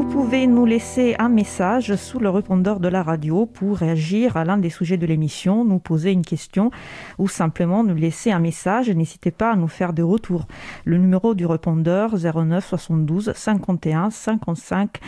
vous 0.00 0.08
pouvez 0.08 0.46
nous 0.46 0.64
laisser 0.64 1.14
un 1.18 1.28
message 1.28 1.94
sous 1.94 2.18
le 2.18 2.30
répondeur 2.30 2.80
de 2.80 2.88
la 2.88 3.02
radio 3.02 3.44
pour 3.44 3.76
réagir 3.76 4.38
à 4.38 4.46
l'un 4.46 4.56
des 4.56 4.70
sujets 4.70 4.96
de 4.96 5.04
l'émission, 5.04 5.62
nous 5.62 5.78
poser 5.78 6.10
une 6.10 6.24
question 6.24 6.70
ou 7.18 7.28
simplement 7.28 7.84
nous 7.84 7.94
laisser 7.94 8.32
un 8.32 8.38
message. 8.38 8.88
N'hésitez 8.88 9.30
pas 9.30 9.52
à 9.52 9.56
nous 9.56 9.68
faire 9.68 9.92
des 9.92 10.00
retours. 10.00 10.46
Le 10.86 10.96
numéro 10.96 11.34
du 11.34 11.44
répondeur 11.44 12.14
09 12.16 12.66
72 12.66 13.32
51 13.34 14.08
55 14.08 15.00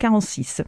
46. 0.00 0.62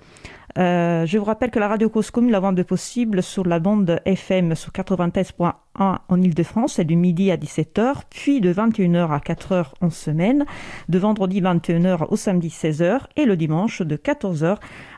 je 0.56 1.18
vous 1.18 1.24
rappelle 1.24 1.50
que 1.50 1.58
la 1.58 1.66
radio 1.66 1.88
Cause 1.88 2.12
Commune 2.12 2.30
la 2.30 2.38
vente 2.38 2.54
de 2.54 2.62
possible 2.62 3.20
sur 3.20 3.44
la 3.48 3.58
bande 3.58 4.00
FM 4.04 4.54
sur 4.54 4.70
93.1 4.70 5.54
en 5.78 6.22
Ile-de-France, 6.22 6.74
c'est 6.74 6.84
du 6.84 6.96
midi 6.96 7.30
à 7.30 7.36
17h, 7.36 8.02
puis 8.10 8.40
de 8.40 8.52
21h 8.52 9.10
à 9.10 9.18
4h 9.18 9.66
en 9.80 9.90
semaine, 9.90 10.44
de 10.88 10.98
vendredi 10.98 11.40
21h 11.40 12.06
au 12.08 12.16
samedi 12.16 12.48
16h 12.48 13.00
et 13.16 13.24
le 13.24 13.36
dimanche 13.36 13.82
de 13.82 13.96
14h 13.96 14.56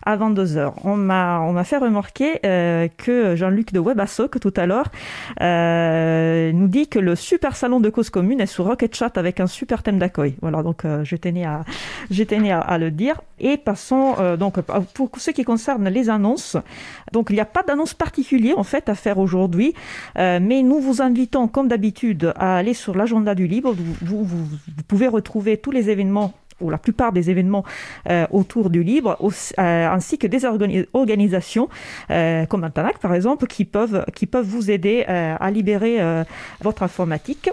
à 0.09 0.17
22h. 0.17 0.73
On 0.85 0.97
m'a, 0.97 1.41
on 1.41 1.53
m'a 1.53 1.65
fait 1.65 1.77
remarquer 1.77 2.41
euh, 2.47 2.89
que 2.97 3.37
Jean-Luc 3.37 3.73
de 3.73 3.81
Webasoc 3.81 4.41
tout 4.41 4.55
à 4.57 4.65
l'heure 4.65 4.87
euh, 5.43 6.51
nous 6.53 6.69
dit 6.69 6.89
que 6.89 6.99
le 6.99 7.15
super 7.15 7.57
salon 7.57 7.79
de 7.79 7.91
cause 7.91 8.09
commune 8.09 8.41
est 8.41 8.47
sous 8.47 8.65
Rocket 8.65 8.95
Chat 8.95 9.19
avec 9.19 9.39
un 9.39 9.47
super 9.47 9.83
thème 9.83 9.99
d'accueil. 9.99 10.37
Voilà, 10.41 10.63
donc 10.63 10.85
euh, 10.85 11.05
je 11.05 11.17
tenais, 11.17 11.45
à, 11.45 11.65
je 12.11 12.23
tenais 12.25 12.53
à, 12.53 12.79
le 12.79 12.91
dire. 12.91 13.21
Et 13.41 13.57
passons 13.57 14.17
donc 14.37 14.61
pour 14.95 15.11
ce 15.19 15.31
qui 15.31 15.45
concerne 15.45 15.89
les 15.89 16.11
annonces. 16.11 16.57
Donc 17.13 17.29
il 17.31 17.35
n'y 17.35 17.41
a 17.41 17.45
pas 17.45 17.63
d'annonce 17.63 17.95
particulière 17.95 18.59
en 18.59 18.65
fait 18.65 18.89
à 18.89 18.97
faire 18.97 19.19
aujourd'hui, 19.19 19.75
mais 20.17 20.63
nous 20.69 20.81
vous 20.81 21.01
invitons, 21.03 21.49
comme 21.49 21.67
d'habitude, 21.67 22.33
à 22.37 22.59
aller 22.59 22.75
sur 22.75 22.95
l'agenda 22.95 23.35
du 23.35 23.47
libre. 23.47 23.75
Vous, 24.03 24.27
pouvez 24.87 25.09
retrouver 25.09 25.57
tous 25.57 25.71
les 25.71 25.89
événements 25.91 26.35
ou 26.61 26.71
la 26.71 26.79
plupart 26.79 27.13
des 27.13 27.31
événements 27.31 27.65
euh, 28.11 28.27
autour 28.33 28.69
du 28.69 28.83
libre, 28.83 29.17
euh, 29.23 29.89
ainsi 29.89 30.19
que 30.19 30.27
des 30.27 30.45
organisations 30.93 31.69
euh, 32.11 32.47
comme 32.47 32.65
Antanac 32.65 32.99
par 32.99 33.15
exemple, 33.15 33.47
qui 33.47 33.65
peuvent 33.65 34.05
vous 34.43 34.71
aider 34.71 35.05
à 35.07 35.51
libérer 35.51 35.99
votre 36.61 36.83
informatique. 36.83 37.51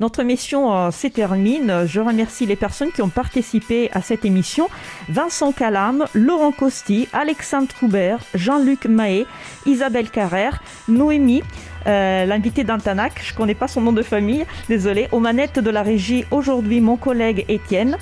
Notre 0.00 0.22
mission 0.22 0.74
euh, 0.74 0.90
se 0.90 1.06
termine. 1.06 1.84
Je 1.86 2.00
remercie 2.00 2.46
les 2.46 2.56
personnes 2.56 2.92
qui 2.92 3.02
ont 3.02 3.08
participé 3.08 3.90
à 3.92 4.02
cette 4.02 4.24
émission. 4.24 4.68
Vincent 5.08 5.52
Calam, 5.52 6.06
Laurent 6.14 6.52
Costi, 6.52 7.08
Alexandre 7.12 7.68
Troubert, 7.68 8.18
Jean-Luc 8.34 8.86
Mahé, 8.86 9.26
Isabelle 9.66 10.10
Carrère, 10.10 10.62
Noémie, 10.88 11.42
euh, 11.86 12.24
l'invité 12.26 12.64
d'Antanac, 12.64 13.20
je 13.24 13.32
ne 13.32 13.36
connais 13.36 13.54
pas 13.54 13.68
son 13.68 13.80
nom 13.80 13.92
de 13.92 14.02
famille, 14.02 14.46
désolé, 14.68 15.08
aux 15.12 15.20
manettes 15.20 15.58
de 15.58 15.70
la 15.70 15.82
régie 15.82 16.24
aujourd'hui 16.30 16.80
mon 16.80 16.96
collègue 16.96 17.44
Étienne. 17.48 17.96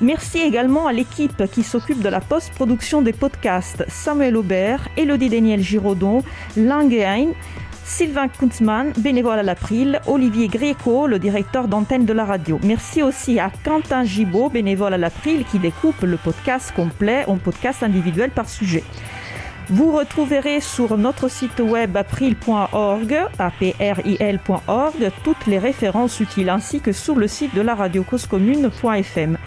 Merci 0.00 0.38
également 0.38 0.86
à 0.86 0.92
l'équipe 0.92 1.50
qui 1.50 1.64
s'occupe 1.64 2.00
de 2.00 2.08
la 2.08 2.20
post-production 2.20 3.02
des 3.02 3.12
podcasts 3.12 3.84
Samuel 3.88 4.36
Aubert, 4.36 4.88
Elodie 4.96 5.28
Daniel 5.28 5.60
Giraudon, 5.60 6.22
Langeheim, 6.56 7.32
Sylvain 7.88 8.28
Kunzmann, 8.28 8.92
bénévole 8.98 9.38
à 9.38 9.42
l'April, 9.42 10.00
Olivier 10.06 10.48
Gréco, 10.48 11.06
le 11.06 11.18
directeur 11.18 11.68
d'antenne 11.68 12.04
de 12.04 12.12
la 12.12 12.26
radio. 12.26 12.60
Merci 12.62 13.02
aussi 13.02 13.40
à 13.40 13.50
Quentin 13.64 14.04
Gibaud, 14.04 14.50
bénévole 14.50 14.92
à 14.92 14.98
l'April, 14.98 15.44
qui 15.50 15.58
découpe 15.58 16.02
le 16.02 16.18
podcast 16.18 16.72
complet 16.76 17.24
en 17.26 17.38
podcast 17.38 17.82
individuel 17.82 18.30
par 18.30 18.48
sujet. 18.48 18.84
Vous 19.70 19.90
retrouverez 19.90 20.60
sur 20.60 20.98
notre 20.98 21.28
site 21.28 21.60
web 21.60 21.96
april.org, 21.96 23.16
april.org, 23.38 25.10
toutes 25.24 25.46
les 25.46 25.58
références 25.58 26.20
utiles 26.20 26.50
ainsi 26.50 26.80
que 26.80 26.92
sur 26.92 27.16
le 27.16 27.26
site 27.26 27.54
de 27.54 27.62
la 27.62 27.74
radio 27.74 28.02
causecommune.fm. 28.02 29.38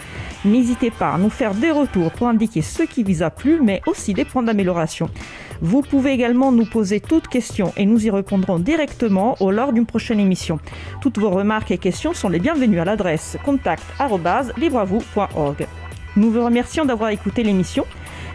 N'hésitez 0.44 0.90
pas 0.90 1.12
à 1.12 1.18
nous 1.18 1.30
faire 1.30 1.54
des 1.54 1.70
retours 1.70 2.10
pour 2.10 2.26
indiquer 2.26 2.62
ce 2.62 2.82
qui 2.82 3.04
vous 3.04 3.22
a 3.22 3.30
plu, 3.30 3.60
mais 3.62 3.80
aussi 3.86 4.12
des 4.12 4.24
points 4.24 4.42
d'amélioration. 4.42 5.08
Vous 5.60 5.82
pouvez 5.82 6.10
également 6.10 6.50
nous 6.50 6.66
poser 6.66 6.98
toutes 6.98 7.28
questions 7.28 7.72
et 7.76 7.86
nous 7.86 8.04
y 8.04 8.10
répondrons 8.10 8.58
directement 8.58 9.36
au 9.38 9.52
lors 9.52 9.72
d'une 9.72 9.86
prochaine 9.86 10.18
émission. 10.18 10.58
Toutes 11.00 11.18
vos 11.18 11.30
remarques 11.30 11.70
et 11.70 11.78
questions 11.78 12.12
sont 12.12 12.28
les 12.28 12.40
bienvenues 12.40 12.80
à 12.80 12.84
l'adresse 12.84 13.36
contact@libreavou.org. 13.44 15.68
Nous 16.16 16.32
vous 16.32 16.44
remercions 16.44 16.84
d'avoir 16.84 17.10
écouté 17.10 17.44
l'émission. 17.44 17.86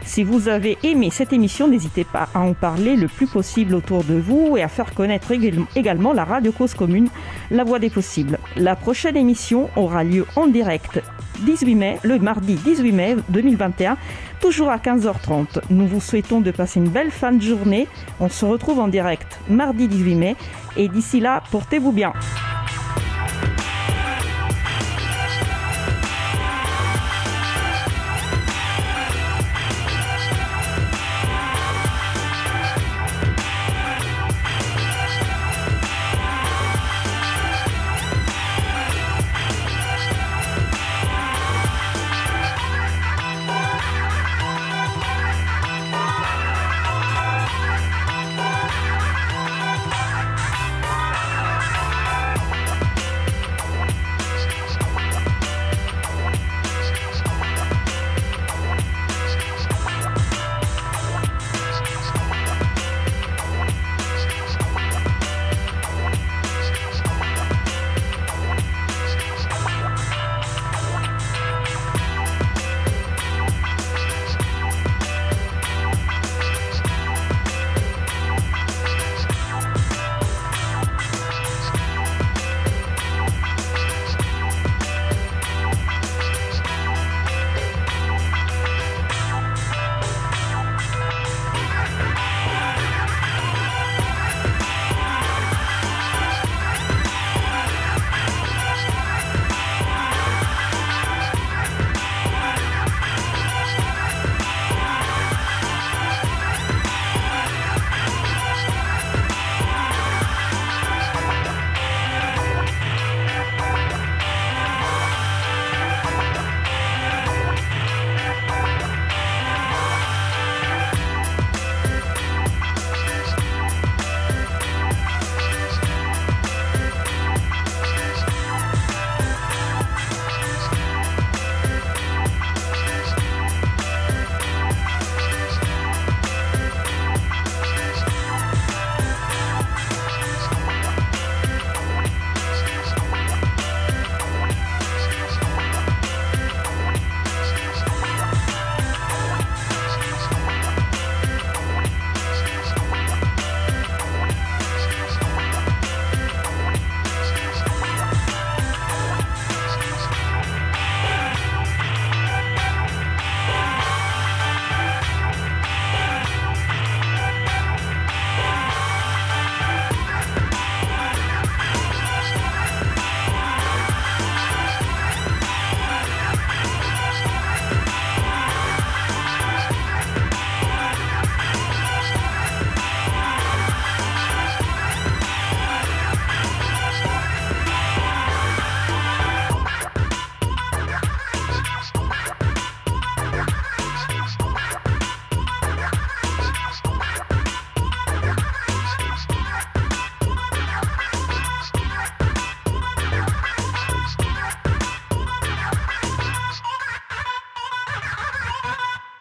Si 0.06 0.24
vous 0.24 0.48
avez 0.48 0.78
aimé 0.84 1.10
cette 1.12 1.34
émission, 1.34 1.68
n'hésitez 1.68 2.06
pas 2.06 2.30
à 2.34 2.40
en 2.40 2.54
parler 2.54 2.96
le 2.96 3.10
plus 3.10 3.28
possible 3.28 3.76
autour 3.76 4.06
de 4.06 4.16
vous 4.16 4.56
et 4.56 4.64
à 4.64 4.70
faire 4.70 4.94
connaître 4.94 5.34
également 5.76 6.14
la 6.14 6.24
radio 6.24 6.54
cause 6.54 6.74
commune, 6.74 7.10
la 7.52 7.66
voix 7.66 7.80
des 7.80 7.90
possibles. 7.90 8.40
La 8.56 8.78
prochaine 8.78 9.18
émission 9.18 9.70
aura 9.76 10.06
lieu 10.06 10.26
en 10.38 10.48
direct 10.48 11.02
18 11.42 11.76
mai, 11.76 12.00
le 12.04 12.20
mardi 12.20 12.56
18 12.56 12.92
mai 12.92 13.16
2021, 13.30 13.98
toujours 14.40 14.70
à 14.70 14.78
15h30. 14.78 15.60
Nous 15.70 15.88
vous 15.88 16.02
souhaitons 16.02 16.42
de 16.42 16.52
passer 16.52 16.80
une 16.80 16.90
belle 16.90 17.12
fin 17.12 17.32
de 17.32 17.42
journée. 17.42 17.88
On 18.20 18.30
se 18.30 18.46
retrouve 18.46 18.80
en 18.80 18.88
direct 18.88 19.40
mardi 19.50 19.88
18 19.88 20.16
mai 20.16 20.36
et 20.76 20.88
d'ici 20.88 21.20
là, 21.20 21.44
portez-vous 21.52 21.92
bien. 21.92 22.14